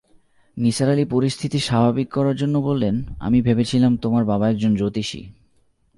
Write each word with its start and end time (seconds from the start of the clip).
নিসার 0.57 0.89
আলি 0.89 1.05
পরিস্থিতি 1.05 1.59
স্বাভাবিক 1.59 2.07
করার 2.11 2.35
জন্যে 2.35 2.59
বললেন, 2.59 2.95
আমি 3.19 3.41
ভেবেছিলাম 3.41 3.97
তোমার 3.97 4.25
বাবা 4.25 4.49
একজন 4.49 4.75
জ্যোতিষী। 4.75 5.21